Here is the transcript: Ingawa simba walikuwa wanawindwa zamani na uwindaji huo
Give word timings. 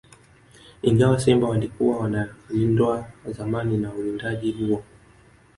Ingawa 0.81 1.19
simba 1.19 1.49
walikuwa 1.49 1.97
wanawindwa 1.97 3.09
zamani 3.31 3.77
na 3.77 3.93
uwindaji 3.93 4.51
huo 4.51 4.83